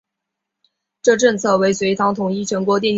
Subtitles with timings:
[1.03, 2.89] 这政策为隋唐一统全国创造了基础。